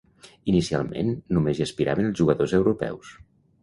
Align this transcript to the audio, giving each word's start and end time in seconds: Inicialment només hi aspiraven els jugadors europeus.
Inicialment 0.53 1.13
només 1.37 1.61
hi 1.63 1.69
aspiraven 1.69 2.11
els 2.11 2.21
jugadors 2.25 2.61
europeus. 2.65 3.19